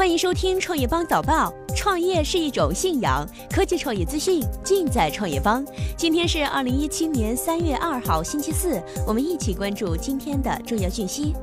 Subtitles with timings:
[0.00, 1.52] 欢迎收听创业邦早报。
[1.76, 5.62] 创业是一种信仰，科技创业资讯尽在创业邦。
[5.94, 11.34] 今天是二零一七年三月二号，星期四，我们一起关注今天的重要讯息。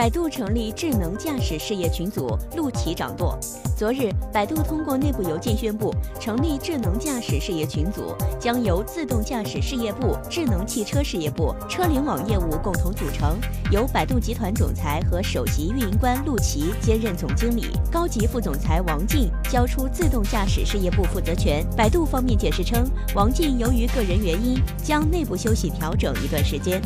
[0.00, 2.26] 百度成立智能驾驶事业群组，
[2.56, 3.38] 陆琪掌舵。
[3.76, 13.38] 昨日，百度通过内部邮件宣布，成立智能驾驶事业群组，将由自动驾驶事业部、智能汽车事业部、车联网业务共同组成。
[13.70, 21.62] 由百度集团总裁和首席运营官陆琪兼任总经理，高级副总裁王进交出自动驾驶事业部负责权。
[21.76, 26.80] 百度方面解释称，王进由于个人原因，将内部休息调整一段时间。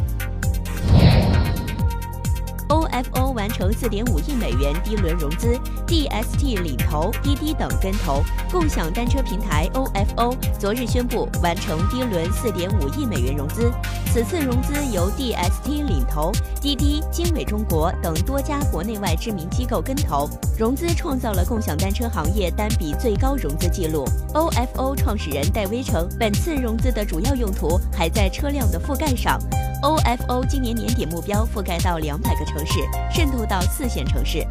[2.68, 8.22] OFO 完成4.5亿美元 D 轮融资，DST 领投，滴滴等跟投。
[8.50, 13.72] 共享单车平台 OFO 昨日宣布完成 D 轮4.5亿美元融资，
[14.12, 24.04] 此次融资由 DST 领投，滴滴、经纬中国等多家国内外知名机构跟投，融资创造了共享单车行业单笔最高融资记录。
[24.32, 29.38] OFO 创始人戴威称，本次融资的主要用途还在车辆的覆盖上。
[29.84, 32.80] OFO 今年年底目标覆盖到两百个城市，
[33.12, 34.42] 渗透到四线城市。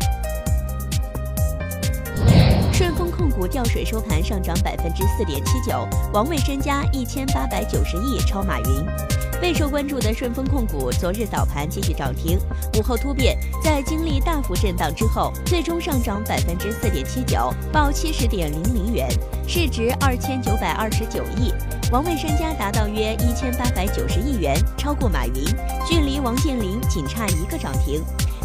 [3.33, 8.85] 股调水收盘上涨百分之四点七九，王卫身家一千八百九十亿超马云。
[9.41, 12.39] 备受关注的顺丰控股昨日早盘继续涨停，
[12.77, 19.09] 午后突变，在经历大幅震荡之后，最终上涨百分之四点七九，报七十点零零元，
[19.45, 21.51] 市值二千九百二十九亿。
[21.91, 25.43] 王卫身家达到约一千八百九十亿元，超过马云，
[25.85, 28.01] 距离王健林仅差一个涨停。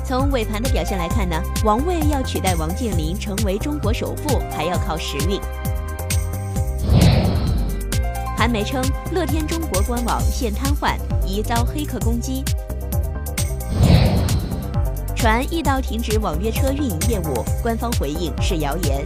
[0.08, 5.38] 从尾盘的表现来看呢，王卫要取代王健林成为中国首富，还要靠时运。
[8.34, 12.42] 韩媒称，乐天中国官网现瘫痪，疑遭黑客攻击。
[15.14, 19.04] 传易到停止网约车运营业务，官方回应是谣言。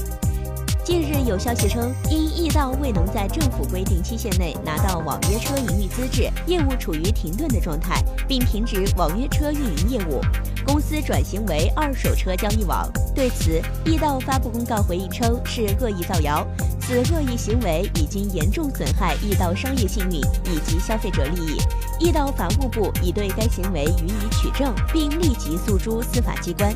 [0.85, 10.21] 近日有消息称，因易到未能在政府规定期限内拿到网约车营运资质，业务处于停顿的状态，并停止网约车运营业务，
[10.67, 12.91] 公司转型为二手车交易网。
[13.15, 16.45] 对此，易到发布公告回应称是恶意造谣，
[16.81, 20.17] 此恶意行为已经严重损害易到商业信誉
[20.51, 21.59] 以及消费者利益。
[22.01, 26.75] 易到法务部已对该行为予以取证，并立即诉诸司法机关。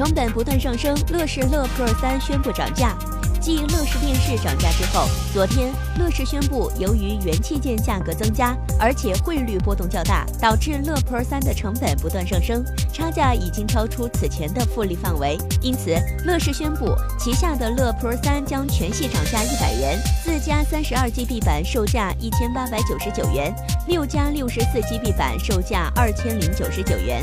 [0.00, 2.96] 成本不断上升，乐视乐 Pro 三宣布涨价。
[3.38, 15.36] 继乐视电视涨价之后，昨天乐视宣布，由于元器件价格增加，而且汇率波动较大，导致乐 Pro 三的成本不断上升，差价已经超出此前的复利范围。
[15.60, 15.94] 因此，
[16.24, 23.54] 乐视宣布旗下的乐 Pro 三将全系涨价一百元，四加三十二 GB 版售价一千八百九十九元，
[23.86, 27.22] 六加六十四 GB 版售价二千零九十九元。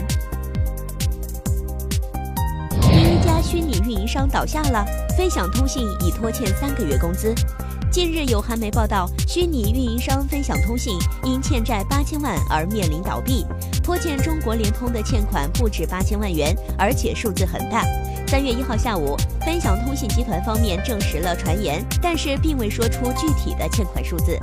[3.42, 4.86] 虚拟运营商倒下了，
[5.18, 7.34] 分享通信已拖欠三个月工资。
[7.90, 13.46] 近日有韩媒报道，虚拟运营商分享通信因欠债八千万而面临倒闭，
[13.81, 17.84] 拖欠中国联通的欠款不止八千万元，而且数字很大。
[18.28, 24.38] 三月一号下午，分享通信集团方面证实了传言，但是并未说出具体的欠款数字。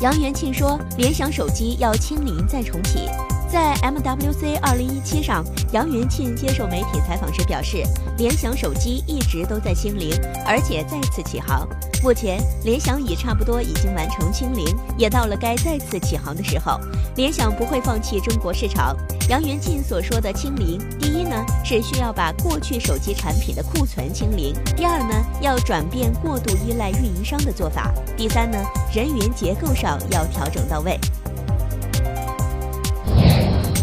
[0.00, 3.08] 杨元庆说，联想手机要清零再重启。
[3.52, 7.82] 在 MWC 二零一七上，杨元庆接受媒体采访时表示，
[8.16, 10.08] 联想手机一直都在清零，
[10.46, 11.68] 而且再次起航。
[12.02, 14.64] 目前，联想已差不多已经完成清零，
[14.96, 16.80] 也到了该再次起航的时候。
[17.14, 18.96] 联想不会放弃中国市场。
[19.28, 28.56] 杨元庆所说的清零，第一呢是需要把过去手机产品的库存清零；第二呢要转变过度依赖运营商的做法；第三呢
[28.94, 30.98] 人员结构上要调整到位。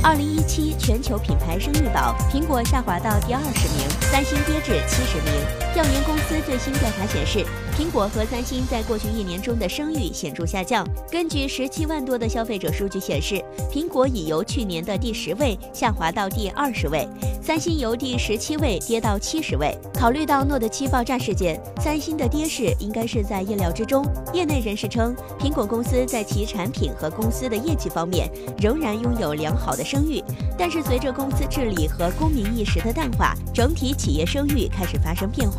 [0.01, 5.68] 二零一七全球品牌声誉榜，苹果下滑到第二十名，三星跌至七十名。
[5.73, 7.45] 调研公司最新调查显示，
[7.77, 10.83] 苹果和三星在过去一年中的声誉显著下降。
[11.11, 13.39] 根据十七万多的消费者数据显示，
[13.71, 17.07] 苹果已由去年的第十位下滑到第二十位。
[17.41, 19.77] 三星由第十七位跌到七十位。
[19.93, 24.03] 考虑到 Note 七爆炸事件，三星的跌势应该是在意料之中。
[24.33, 30.23] 业内人士称，苹果公司在其产品和公司的业绩方面仍然拥有良好的声誉，
[30.57, 35.58] 但是随着公司治理和公民意识的淡化，整体企业声誉开始发生变化。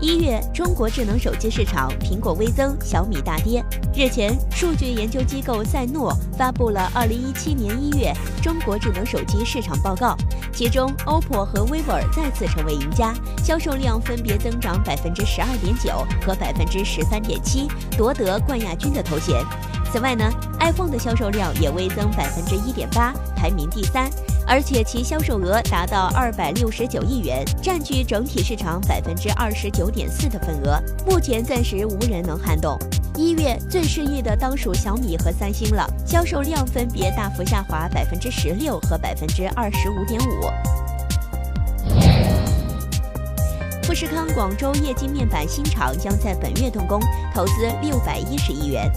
[0.00, 3.62] 一月，中国智能手机市场，苹果微增，小米大跌。
[3.94, 8.10] 日前，数据研究机构赛诺发布了二零一七年一月
[8.42, 10.16] 中国智能手机市场报告，
[10.54, 13.12] 其中 OPPO 和 vivo 再次成为赢家，
[13.44, 19.44] 销售量分别增长百分之十二点九和百分之十三点七，夺得冠亚军的头衔。
[19.92, 20.24] 此外呢
[20.60, 24.08] ，iPhone 的销售量也微增百分之一点八，排名第三，
[24.50, 30.76] 而且其销售额达到二百六十九亿元，占据整体市场百分之二十九点四的份额，
[31.06, 32.76] 目前暂时无人能撼动。
[33.14, 40.26] 一月最失意的当属小米和三星了，销售量分别大幅下滑百分之十六和百分之二十五点五。
[43.84, 47.00] 富士康广州液晶面板新厂将在本月动工，
[47.32, 48.90] 投资六百一十亿元。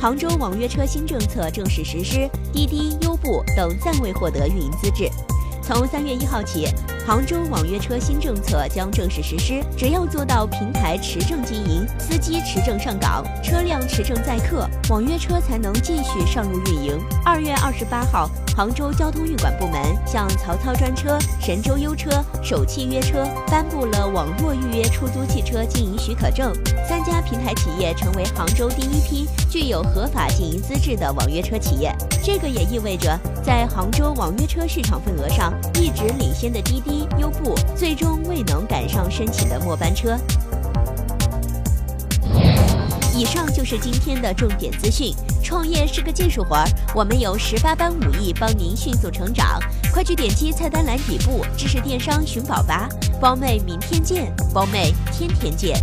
[0.00, 5.10] 杭州网约车新政策正式实施，滴滴、优步等暂未获得运营资质。
[5.60, 6.68] 从三月一号起，
[7.04, 9.60] 杭州网约车新政策将正式实施。
[9.76, 16.96] 只要做到平台持证经营、司机持证上岗、车辆持证载客，网约车才能继续上路运营。
[17.24, 22.10] 二月二十八号，杭州交通运管部门向曹操专车、神州优车、
[22.42, 26.52] 首汽约车颁布了网络预约出租汽车经营许可证，
[26.84, 31.94] 三家平台企业成为杭州第一批具有合法经营资质的网约车企业。
[32.20, 35.54] 这个也意味着，在杭州网约车市场份额上。
[35.74, 40.18] 一直领先的滴滴、优步，最终未能赶上申请的末班车。
[43.18, 45.12] 以上就是今天的重点资讯。
[45.42, 49.58] 创业是个技术活儿，我们有十八般武艺帮您迅速成长。
[49.92, 52.88] 快去点击菜单栏底部，知识电商寻宝吧。
[53.20, 54.32] 包妹，明天见！
[54.54, 55.82] 包妹，天天见！